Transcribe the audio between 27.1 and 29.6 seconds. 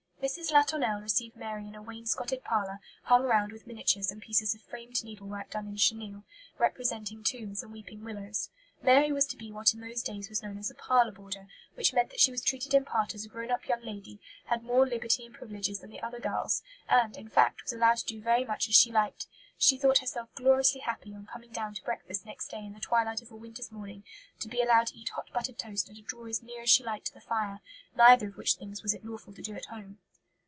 the fire; neither of which things was it lawful to do